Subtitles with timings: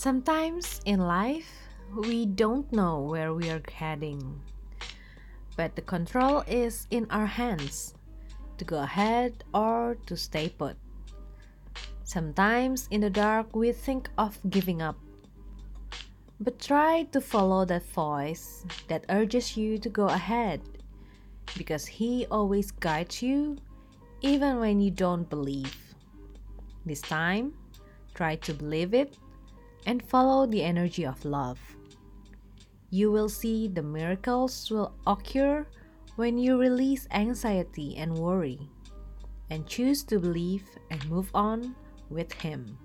[0.00, 1.52] Sometimes in life,
[1.92, 4.40] we don't know where we are heading,
[5.58, 7.92] but the control is in our hands
[8.56, 10.78] to go ahead or to stay put.
[12.02, 14.96] Sometimes in the dark, we think of giving up,
[16.40, 20.62] but try to follow that voice that urges you to go ahead
[21.58, 23.58] because He always guides you
[24.22, 25.76] even when you don't believe.
[26.86, 27.52] This time,
[28.14, 29.18] try to believe it
[29.86, 31.58] and follow the energy of love.
[32.90, 35.66] You will see the miracles will occur
[36.16, 38.58] when you release anxiety and worry
[39.50, 41.74] and choose to believe and move on
[42.08, 42.78] with Him.